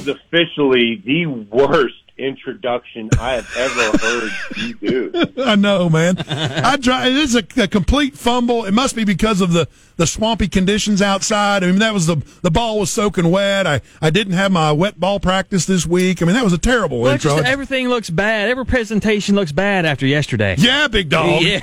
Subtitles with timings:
[0.00, 5.24] is officially the worst introduction I have ever heard you do.
[5.44, 6.16] I know, man.
[6.28, 7.06] I try.
[7.06, 8.64] It is a, a, complete fumble.
[8.64, 11.64] It must be because of the, the swampy conditions outside.
[11.64, 13.66] I mean, that was the the ball was soaking wet.
[13.66, 16.22] I, I didn't have my wet ball practice this week.
[16.22, 17.36] I mean, that was a terrible well, intro.
[17.36, 18.48] Just, everything looks bad.
[18.48, 20.56] Every presentation looks bad after yesterday.
[20.58, 21.42] Yeah, big dog.
[21.42, 21.60] Yeah.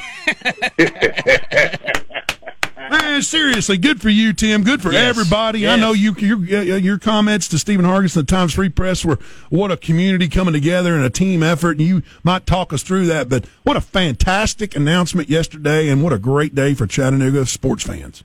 [2.89, 4.63] Man, seriously, good for you, Tim.
[4.63, 5.09] Good for yes.
[5.09, 5.59] everybody.
[5.59, 5.77] Yes.
[5.77, 6.37] I know you your,
[6.77, 9.19] your comments to Stephen Hargis and the Times Free Press were
[9.49, 11.77] what a community coming together and a team effort.
[11.77, 16.13] And you might talk us through that, but what a fantastic announcement yesterday, and what
[16.13, 18.23] a great day for Chattanooga sports fans.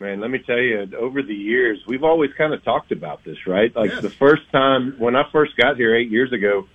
[0.00, 3.36] Man, let me tell you, over the years, we've always kind of talked about this,
[3.46, 3.74] right?
[3.76, 4.00] Like yes.
[4.00, 6.66] the first time when I first got here eight years ago,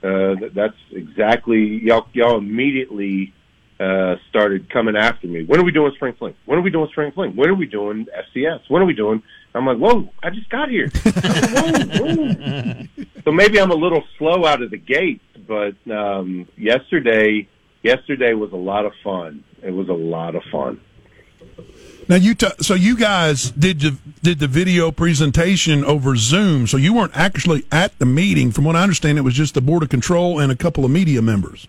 [0.00, 2.06] uh, that's exactly y'all.
[2.12, 3.34] Y'all immediately
[3.80, 5.44] uh, started coming after me.
[5.44, 6.34] When are we doing spring fling?
[6.46, 7.36] When are we doing spring fling?
[7.36, 8.68] When are we doing FCS?
[8.68, 9.22] When are we doing?
[9.54, 10.10] I'm like, whoa!
[10.22, 10.88] I just got here.
[10.90, 13.04] whoa, whoa.
[13.24, 17.48] So maybe I'm a little slow out of the gate, but um, yesterday,
[17.82, 19.44] yesterday was a lot of fun.
[19.62, 20.80] It was a lot of fun.
[22.08, 26.76] Now you t- so you guys did the, did the video presentation over Zoom, so
[26.76, 28.50] you weren't actually at the meeting.
[28.50, 30.90] From what I understand, it was just the board of control and a couple of
[30.90, 31.68] media members.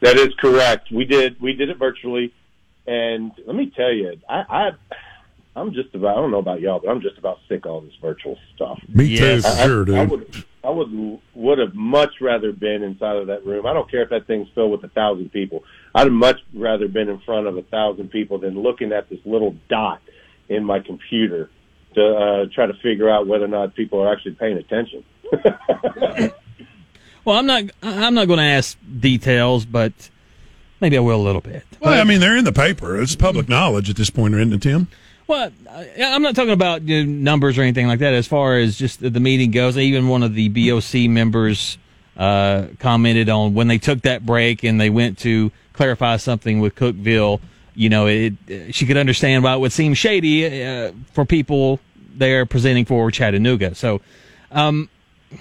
[0.00, 0.90] That is correct.
[0.92, 2.32] We did we did it virtually,
[2.86, 4.70] and let me tell you, I, I
[5.56, 7.80] I'm just about I don't know about y'all, but I'm just about sick of all
[7.80, 8.80] this virtual stuff.
[8.88, 9.42] Me yes.
[9.42, 9.94] too, I, sure, dude.
[9.96, 13.66] I would I would would have much rather been inside of that room.
[13.66, 15.64] I don't care if that thing's filled with a thousand people.
[15.94, 19.20] I'd have much rather been in front of a thousand people than looking at this
[19.24, 20.00] little dot
[20.48, 21.50] in my computer
[21.94, 25.04] to uh, try to figure out whether or not people are actually paying attention.
[27.28, 27.64] Well, I'm not.
[27.82, 29.92] I'm not going to ask details, but
[30.80, 31.62] maybe I will a little bit.
[31.78, 32.98] Well, I mean, they're in the paper.
[32.98, 34.88] It's public knowledge at this point, isn't it, Tim?
[35.26, 38.14] Well, I'm not talking about you know, numbers or anything like that.
[38.14, 41.76] As far as just the meeting goes, even one of the BOC members
[42.16, 46.76] uh, commented on when they took that break and they went to clarify something with
[46.76, 47.42] Cookeville.
[47.74, 48.32] You know, it,
[48.70, 51.78] she could understand why it would seem shady uh, for people
[52.14, 53.74] there presenting for Chattanooga.
[53.74, 54.00] So,
[54.50, 54.88] um,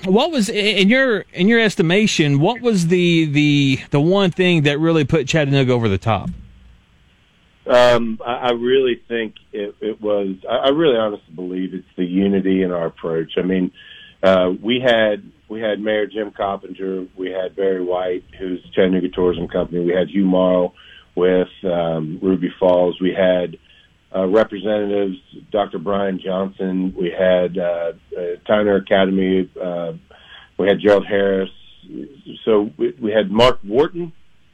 [0.06, 2.40] what was in your in your estimation?
[2.40, 6.30] What was the the the one thing that really put Chattanooga over the top?
[7.66, 10.36] Um, I, I really think it, it was.
[10.50, 13.34] I, I really honestly believe it's the unity in our approach.
[13.38, 13.72] I mean,
[14.24, 19.48] uh, we had we had Mayor Jim Coppinger, we had Barry White, who's Chattanooga Tourism
[19.48, 20.74] Company, we had Hugh Morrow
[21.16, 23.58] with um, Ruby Falls, we had
[24.26, 25.18] representatives,
[25.52, 25.80] Dr.
[25.80, 26.94] Brian Johnson.
[26.98, 29.50] We had uh, uh, Tyner Academy.
[29.62, 29.94] Uh,
[30.58, 31.50] we had Gerald Harris.
[32.46, 34.14] So we, we had Mark Wharton.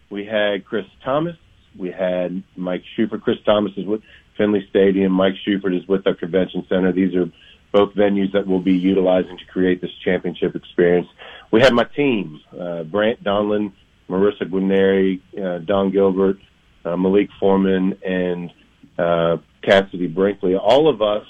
[0.09, 1.35] We had Chris Thomas.
[1.77, 3.21] We had Mike Schufert.
[3.21, 4.01] Chris Thomas is with
[4.37, 5.11] Finley Stadium.
[5.11, 6.91] Mike Schufert is with the convention center.
[6.91, 7.31] These are
[7.71, 11.07] both venues that we'll be utilizing to create this championship experience.
[11.51, 13.73] We had my team, uh, Brant Donlin,
[14.09, 16.37] Marissa Guarneri, uh, Don Gilbert,
[16.85, 18.51] uh, Malik Foreman, and
[18.97, 21.25] uh, Cassidy Brinkley, all of us,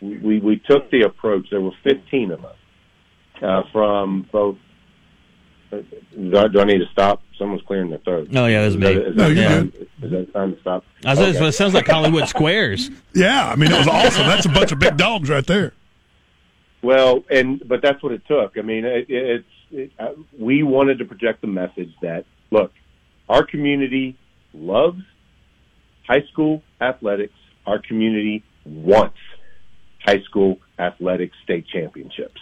[0.00, 1.48] we, we took the approach.
[1.50, 2.56] There were 15 of us
[3.42, 4.56] uh, from both.
[5.72, 5.78] Uh,
[6.16, 7.22] do I, do I need to stop?
[7.38, 8.28] Someone's clearing their throat.
[8.34, 8.94] Oh yeah, that's me.
[8.94, 9.72] That, is, no, that you time,
[10.02, 10.84] is that time to stop?
[11.04, 11.48] I was, okay.
[11.48, 12.90] It sounds like Hollywood Squares.
[13.14, 14.26] yeah, I mean it was awesome.
[14.26, 15.72] That's a bunch of big dogs right there.
[16.82, 18.56] Well, and but that's what it took.
[18.56, 22.72] I mean, it, it's it, uh, we wanted to project the message that look,
[23.28, 24.16] our community
[24.52, 25.02] loves
[26.06, 27.34] high school athletics,
[27.66, 29.18] our community wants
[30.04, 32.40] high school athletics state championships.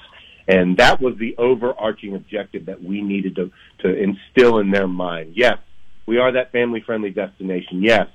[0.49, 5.35] And that was the overarching objective that we needed to, to instill in their mind.
[5.37, 5.59] Yes,
[6.07, 7.83] we are that family friendly destination.
[7.83, 8.09] Yes,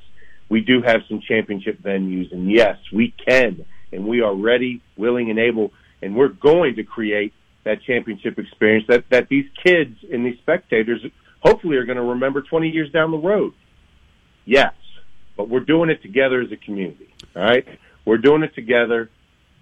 [0.50, 2.32] we do have some championship venues.
[2.34, 3.66] And yes, we can.
[3.94, 5.72] And we are ready, willing, and able.
[6.02, 7.34] And we're going to create
[7.64, 11.02] that championship experience that, that these kids and these spectators
[11.40, 13.54] hopefully are going to remember 20 years down the road.
[14.44, 14.74] Yes
[15.38, 17.14] but we're doing it together as a community.
[17.36, 17.66] All right,
[18.06, 19.10] we're doing it together,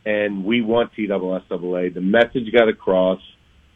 [0.05, 1.93] and we want TSSAA.
[1.93, 3.19] The message got across.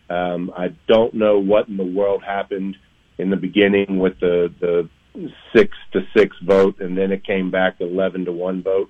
[0.09, 2.77] Um, I don't know what in the world happened
[3.19, 4.89] in the beginning with the the
[5.55, 8.89] six to six vote, and then it came back eleven to one vote.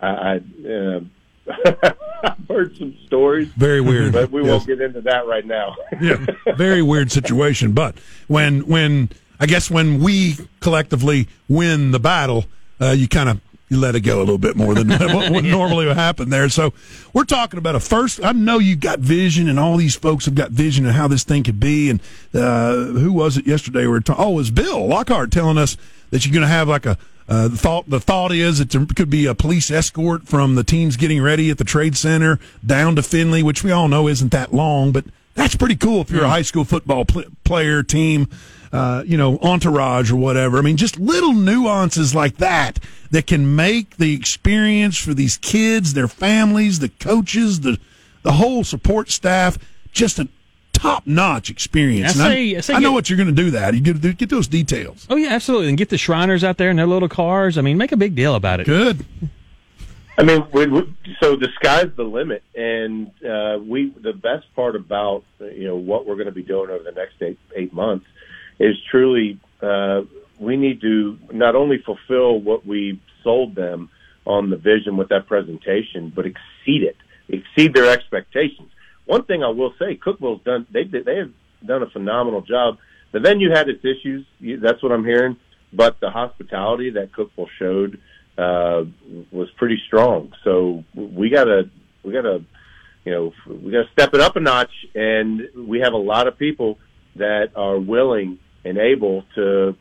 [0.00, 0.36] I, I
[0.68, 1.00] uh,
[2.22, 3.48] I've heard some stories.
[3.48, 4.50] Very weird, but we yes.
[4.50, 5.74] won't get into that right now.
[6.00, 6.24] yeah,
[6.56, 7.72] very weird situation.
[7.72, 7.98] But
[8.28, 9.10] when when
[9.40, 12.44] I guess when we collectively win the battle,
[12.80, 13.40] uh, you kind of
[13.70, 16.48] you let it go a little bit more than what would normally would happen there.
[16.48, 16.72] So
[17.12, 18.22] we're talking about a first.
[18.22, 21.22] I know you got vision, and all these folks have got vision of how this
[21.24, 21.88] thing could be.
[21.88, 22.00] And
[22.34, 23.82] uh, who was it yesterday?
[23.82, 24.24] We were talking.
[24.24, 25.76] Oh, it was Bill Lockhart telling us
[26.10, 26.98] that you're going to have like a
[27.28, 30.96] Uh, the thought the thought is it could be a police escort from the teams
[30.96, 34.52] getting ready at the trade center down to Finley, which we all know isn't that
[34.52, 35.04] long, but
[35.36, 38.26] that's pretty cool if you're a high school football pl- player team,
[38.72, 40.58] uh, you know, entourage or whatever.
[40.58, 42.78] I mean, just little nuances like that
[43.10, 47.78] that can make the experience for these kids, their families, the coaches, the
[48.22, 49.56] the whole support staff
[49.92, 50.28] just a
[50.72, 52.18] top notch experience.
[52.20, 53.50] I say- I say I know get- what you're going to do.
[53.50, 55.06] That you get, get those details.
[55.10, 55.68] Oh yeah, absolutely.
[55.68, 57.58] And get the Shriners out there in their little cars.
[57.58, 58.66] I mean, make a big deal about it.
[58.66, 59.04] Good.
[60.18, 64.76] I mean, we, we, so the sky's the limit, and uh, we the best part
[64.76, 67.72] about uh, you know what we're going to be doing over the next eight eight
[67.72, 68.04] months
[68.60, 70.02] is truly uh,
[70.38, 73.90] we need to not only fulfill what we sold them
[74.26, 76.96] on the vision with that presentation, but exceed it,
[77.28, 78.70] exceed their expectations.
[79.06, 81.32] One thing I will say, Cookeville's done they they have
[81.66, 82.78] done a phenomenal job.
[83.12, 84.24] The venue had its issues,
[84.62, 85.36] that's what I'm hearing,
[85.72, 88.00] but the hospitality that Cookville showed
[88.38, 88.84] uh,
[89.32, 90.32] was pretty strong.
[90.44, 91.68] So we gotta,
[92.04, 92.44] we gotta,
[93.04, 94.70] you know, we gotta step it up a notch.
[94.94, 96.78] And we have a lot of people
[97.16, 99.76] that are willing and able to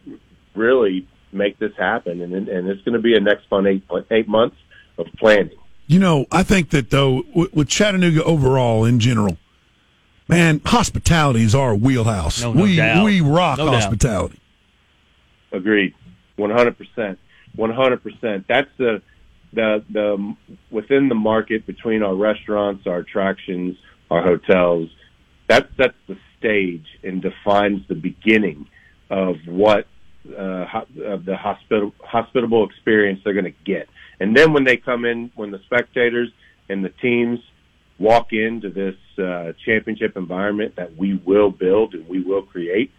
[0.55, 2.21] really make this happen.
[2.21, 4.57] And and it's going to be a next fun eight eight months
[4.97, 5.57] of planning.
[5.87, 9.37] You know, I think that though, with, with Chattanooga overall in general,
[10.27, 12.41] man, hospitality is our wheelhouse.
[12.41, 13.03] No, no we doubt.
[13.03, 13.75] we rock No doubt.
[13.75, 14.39] hospitality.
[15.51, 15.95] Agreed,
[16.35, 17.17] one hundred percent,
[17.55, 18.45] one hundred percent.
[18.47, 19.01] That's the
[19.51, 20.35] the the
[20.69, 23.75] within the market between our restaurants, our attractions,
[24.11, 24.89] our hotels.
[25.47, 28.67] That sets the stage and defines the beginning
[29.09, 29.85] of what
[30.27, 33.87] uh, ho- of the hospital hospitable experience they're going to get.
[34.19, 36.29] And then when they come in, when the spectators
[36.67, 37.39] and the teams
[37.97, 42.91] walk into this uh, championship environment that we will build and we will create,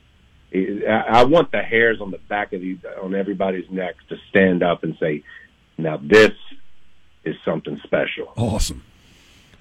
[0.53, 4.63] I I want the hairs on the back of these on everybody's neck to stand
[4.63, 5.23] up and say,
[5.79, 6.33] "Now this
[7.25, 8.83] is something special." Awesome.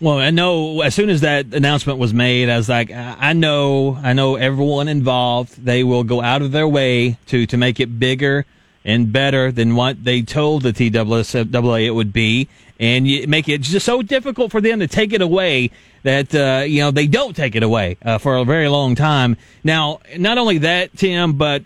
[0.02, 4.00] Well, I know as soon as that announcement was made, I was like, I know,
[4.02, 5.64] I know everyone involved.
[5.64, 8.46] They will go out of their way to to make it bigger
[8.86, 12.48] and better than what they told the TWSAA it would be,
[12.80, 15.70] and make it just so difficult for them to take it away
[16.04, 19.36] that uh, you know they don't take it away uh, for a very long time.
[19.66, 21.64] Now, not only that, Tim, but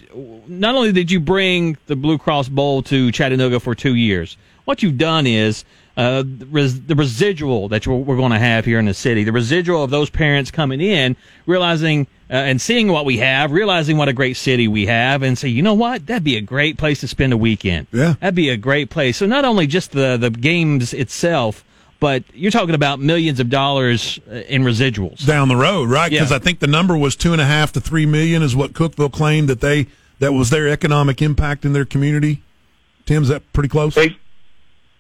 [0.50, 4.82] not only did you bring the Blue Cross Bowl to Chattanooga for two years, what
[4.82, 5.66] you've done is
[5.96, 9.24] uh, the, res- the residual that you're, we're going to have here in the city,
[9.24, 13.98] the residual of those parents coming in, realizing uh, and seeing what we have, realizing
[13.98, 16.78] what a great city we have, and say, you know what, that'd be a great
[16.78, 17.86] place to spend a weekend.
[17.92, 18.16] Yeah.
[18.20, 19.18] that'd be a great place.
[19.18, 21.64] So not only just the the games itself,
[22.00, 25.26] but you're talking about millions of dollars uh, in residuals.
[25.26, 26.10] Down the road, right?
[26.10, 26.38] Because Yeah.
[26.38, 29.14] I think the number was two and a half to three million is what Cookeville
[29.14, 29.88] claimed that they
[30.20, 32.42] that was their economic impact in their community.
[33.06, 33.94] Tim, is that pretty close?
[33.96, 34.18] Hey,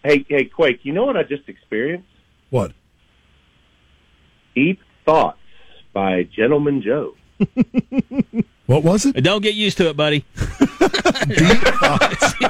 [0.03, 0.81] hey, hey, Quake!
[0.83, 2.07] You know what I just experienced?
[2.49, 2.73] What?
[4.55, 5.39] Deep thoughts
[5.93, 7.15] by Gentleman Joe.
[8.65, 9.21] What was it?
[9.21, 10.19] Don't get used to it, buddy.
[10.37, 12.33] Deep thoughts.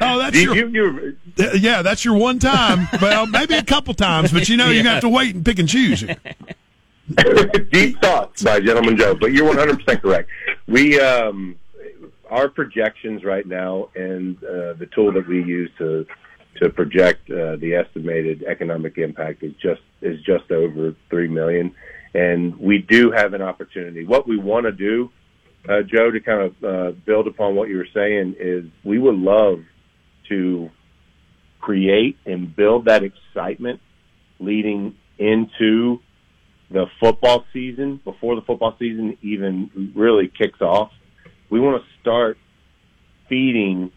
[0.00, 2.86] oh, that's You, your you, you, yeah, that's your one time.
[3.00, 5.68] Well, maybe a couple times, but you know you have to wait and pick and
[5.68, 6.04] choose.
[7.72, 10.28] Deep thoughts by Gentleman Joe, but you're 100% correct.
[10.68, 11.56] We, um,
[12.28, 16.06] our projections right now and uh, the tool that we use to
[16.56, 21.74] to project uh, the estimated economic impact is just is just over three million,
[22.14, 24.04] and we do have an opportunity.
[24.04, 25.10] What we want to do,
[25.68, 29.16] uh, Joe, to kind of uh, build upon what you were saying, is we would
[29.16, 29.60] love
[30.28, 30.70] to
[31.60, 33.80] create and build that excitement
[34.38, 36.00] leading into
[36.70, 40.90] the football season, before the football season even really kicks off,
[41.50, 42.36] we want to start
[43.28, 43.92] feeding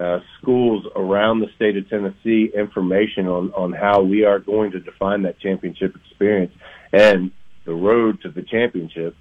[0.00, 4.80] uh, schools around the state of Tennessee information on, on how we are going to
[4.80, 6.52] define that championship experience.
[6.92, 7.30] And
[7.66, 9.14] the road to the championship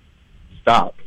[0.62, 1.02] stops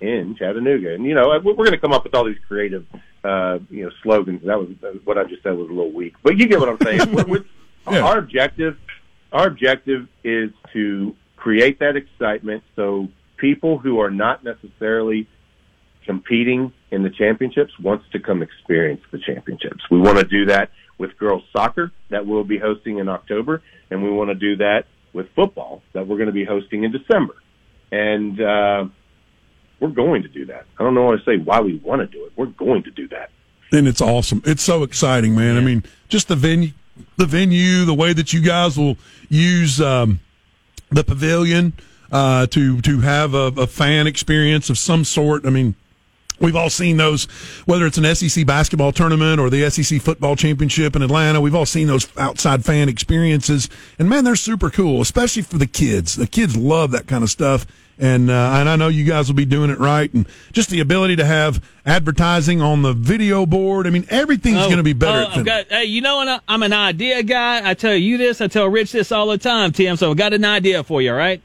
[0.00, 0.94] in Chattanooga.
[0.94, 2.84] And, you know, we're going to come up with all these creative,
[3.24, 4.42] uh, you know, slogans.
[4.44, 4.68] That was
[5.04, 6.98] what I just said was a little weak, but you get what I'm saying.
[7.14, 7.44] We're- we're-
[7.90, 8.00] Yeah.
[8.00, 8.78] Our objective
[9.32, 15.26] our objective is to create that excitement so people who are not necessarily
[16.04, 19.82] competing in the championships wants to come experience the championships.
[19.90, 24.02] We want to do that with girls soccer that we'll be hosting in October, and
[24.02, 27.34] we want to do that with football that we're going to be hosting in December.
[27.90, 28.86] And uh,
[29.80, 30.66] we're going to do that.
[30.78, 32.32] I don't know how to say why we want to do it.
[32.36, 33.30] We're going to do that.
[33.72, 34.42] and it's awesome.
[34.44, 35.56] It's so exciting, man.
[35.56, 36.70] I mean, just the venue,
[37.16, 38.96] the venue, the way that you guys will
[39.28, 40.20] use um,
[40.90, 41.72] the pavilion
[42.12, 45.44] uh, to to have a, a fan experience of some sort.
[45.46, 45.74] I mean,
[46.40, 47.24] We've all seen those,
[47.64, 51.40] whether it's an SEC basketball tournament or the SEC football championship in Atlanta.
[51.40, 55.66] We've all seen those outside fan experiences, and man, they're super cool, especially for the
[55.66, 56.16] kids.
[56.16, 57.66] The kids love that kind of stuff,
[58.00, 60.12] and uh, and I know you guys will be doing it right.
[60.12, 63.86] And just the ability to have advertising on the video board.
[63.86, 65.30] I mean, everything's Oh, going to be better.
[65.36, 66.42] oh, got, hey, you know what?
[66.48, 67.68] I'm an idea guy.
[67.68, 68.40] I tell you this.
[68.40, 69.96] I tell Rich this all the time, Tim.
[69.96, 71.12] So I got an idea for you.
[71.12, 71.40] All right.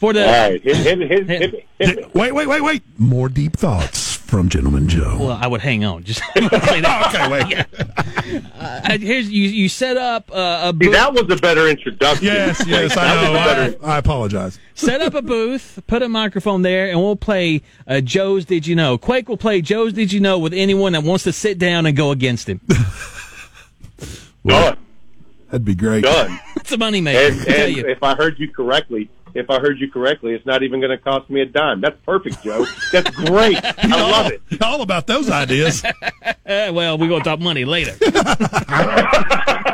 [0.00, 2.04] For the All right, hit, hit, hit, hit, me, hit me.
[2.14, 2.82] wait, wait, wait, wait.
[2.98, 5.18] More deep thoughts from Gentleman Joe.
[5.20, 6.04] well, I would hang on.
[6.04, 7.14] Just play that.
[7.14, 7.66] okay, wait.
[8.60, 9.42] Uh, here's you.
[9.42, 10.92] You set up uh, a See, booth.
[10.92, 12.26] that was a better introduction.
[12.26, 13.32] Yes, yes, I know.
[13.32, 14.58] better- I, I apologize.
[14.74, 18.76] set up a booth, put a microphone there, and we'll play uh, Joe's Did You
[18.76, 18.98] Know.
[18.98, 21.96] Quake will play Joe's Did You Know with anyone that wants to sit down and
[21.96, 22.60] go against him.
[24.46, 24.76] Done.
[25.50, 26.04] That'd be great.
[26.04, 26.38] Done.
[26.56, 27.18] It's a money maker.
[27.32, 27.86] And, I tell and you.
[27.86, 30.98] if I heard you correctly, if I heard you correctly, it's not even going to
[30.98, 31.80] cost me a dime.
[31.80, 32.66] That's perfect, Joe.
[32.92, 33.58] That's great.
[33.64, 34.42] I love it.
[34.62, 35.82] All about those ideas.
[36.46, 37.92] Well, we're gonna talk money later.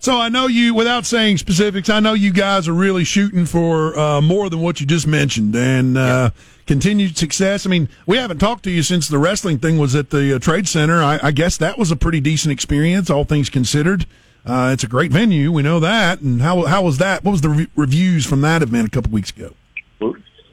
[0.00, 3.98] So I know you, without saying specifics, I know you guys are really shooting for
[3.98, 6.30] uh, more than what you just mentioned and uh,
[6.66, 7.66] continued success.
[7.66, 10.38] I mean, we haven't talked to you since the wrestling thing was at the uh,
[10.38, 11.02] Trade Center.
[11.02, 14.06] I, I guess that was a pretty decent experience, all things considered.
[14.48, 16.20] Uh, it's a great venue, we know that.
[16.22, 17.22] And how how was that?
[17.22, 19.52] What was the re- reviews from that event a couple weeks ago?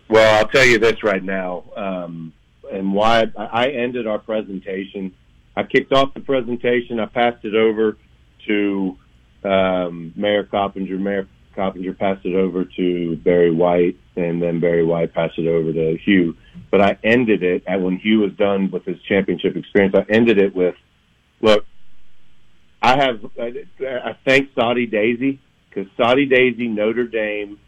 [0.07, 2.33] Well, I'll tell you this right now, um,
[2.71, 5.13] and why I ended our presentation.
[5.55, 6.99] I kicked off the presentation.
[6.99, 7.97] I passed it over
[8.47, 8.97] to
[9.43, 10.97] um, Mayor Coppinger.
[10.97, 15.71] Mayor Coppinger passed it over to Barry White, and then Barry White passed it over
[15.71, 16.35] to Hugh.
[16.69, 19.95] But I ended it at when Hugh was done with his championship experience.
[19.95, 20.75] I ended it with,
[21.41, 21.65] "Look,
[22.85, 23.51] I have I,
[23.81, 25.39] I thank Soddy-Daisy
[25.69, 27.59] because Soddy-Daisy, Notre Dame,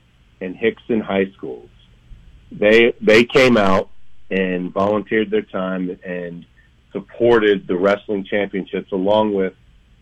[0.41, 1.69] and Hickson High Schools
[2.51, 3.89] they they came out
[4.29, 6.45] and volunteered their time and
[6.91, 9.53] supported the wrestling championships along with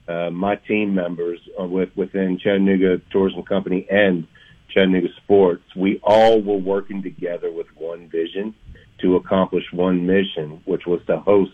[0.07, 4.27] uh, my team members uh, with within Chattanooga Tourism Company and
[4.69, 5.63] Chattanooga Sports.
[5.75, 8.53] We all were working together with one vision
[9.01, 11.51] to accomplish one mission, which was to host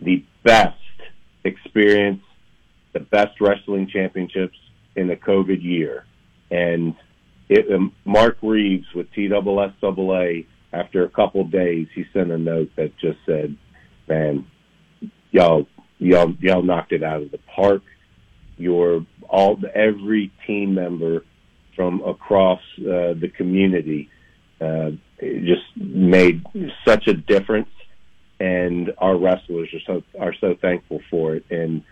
[0.00, 0.78] the best
[1.44, 2.22] experience,
[2.92, 4.56] the best wrestling championships
[4.96, 6.04] in the COVID year,
[6.50, 6.94] and
[7.48, 12.96] it, um, Mark Reeves with TSSAA, after a couple days, he sent a note that
[12.98, 13.56] just said,
[14.08, 14.46] "Man,
[15.30, 15.66] y'all,
[15.98, 17.82] y'all, y'all knocked it out of the park.
[18.56, 21.24] Your all every team member
[21.74, 24.10] from across uh, the community
[24.60, 26.44] uh, just made
[26.86, 27.70] such a difference,
[28.40, 31.44] and our wrestlers are so are so thankful for it.
[31.50, 31.82] And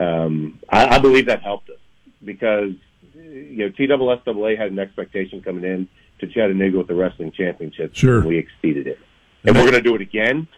[0.00, 1.78] um, I, I believe that helped us
[2.24, 2.72] because
[3.14, 5.88] you know, TSSAA had an expectation coming in
[6.20, 7.94] to Chattanooga with the wrestling championship.
[7.94, 8.18] Sure.
[8.18, 8.98] And we exceeded it.
[9.44, 10.48] And we're going to do it again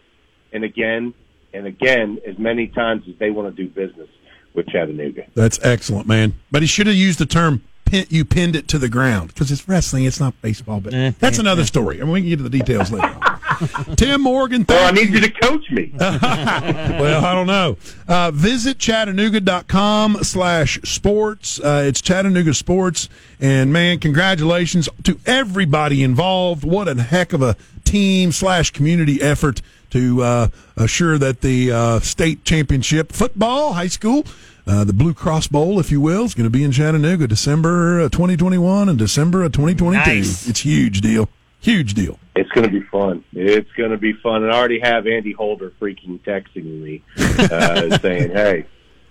[0.52, 1.12] and again
[1.52, 4.08] and again as many times as they want to do business
[4.54, 5.26] with Chattanooga.
[5.34, 6.34] That's excellent, man.
[6.50, 9.50] But he should have used the term pin, you pinned it to the ground because
[9.50, 10.80] it's wrestling, it's not baseball.
[10.80, 12.00] But Eh, that's eh, another story.
[12.00, 13.18] I mean, we can get to the details later.
[13.60, 13.96] On.
[13.96, 15.92] Tim Morgan, Well, I need you to coach me.
[15.98, 17.76] well, I don't know.
[18.08, 21.60] Uh, visit chattanooga.com slash sports.
[21.60, 23.08] Uh, it's Chattanooga Sports.
[23.40, 26.64] And man, congratulations to everybody involved.
[26.64, 32.00] What a heck of a team slash community effort to uh, assure that the uh,
[32.00, 34.26] state championship football, high school,
[34.66, 38.00] uh, the Blue Cross Bowl, if you will, is going to be in Chattanooga December
[38.00, 39.98] uh, 2021 and December of 2022.
[39.98, 40.48] Nice.
[40.48, 41.28] It's huge deal.
[41.60, 42.18] Huge deal.
[42.36, 43.24] It's going to be fun.
[43.32, 44.44] It's going to be fun.
[44.44, 48.66] And I already have Andy Holder freaking texting me uh, saying, "Hey,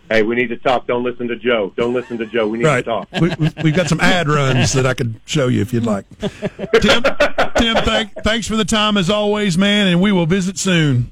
[0.10, 0.88] hey, we need to talk.
[0.88, 1.74] Don't listen to Joe.
[1.76, 2.48] Don't listen to Joe.
[2.48, 2.78] We need Right.
[2.86, 5.74] to talk." We, we- we've got some ad runs that I could show you if
[5.74, 6.06] you'd like.
[6.20, 7.04] Tim,
[7.58, 11.12] Tim, thank, thanks for the time as always, man, and we will visit soon.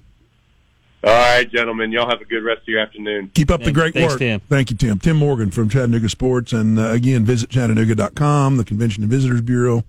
[1.05, 1.91] All right, gentlemen.
[1.91, 3.29] Y'all have a good rest of your afternoon.
[3.33, 4.19] Keep up the great Thanks, work.
[4.19, 4.39] Tim.
[4.47, 4.99] Thank you, Tim.
[4.99, 6.53] Tim Morgan from Chattanooga Sports.
[6.53, 9.83] And uh, again, visit chattanooga.com, the Convention and Visitors Bureau.